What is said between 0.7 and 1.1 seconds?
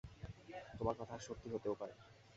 তোমার